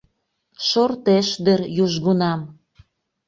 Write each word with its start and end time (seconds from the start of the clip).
Шортеш 0.67 1.27
дыр 1.45 1.61
южгунам. 1.83 2.41